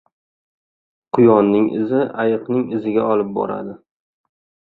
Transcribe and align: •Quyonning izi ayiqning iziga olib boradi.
•Quyonning 1.17 1.67
izi 1.81 2.01
ayiqning 2.23 2.65
iziga 2.77 3.05
olib 3.13 3.31
boradi. 3.37 3.77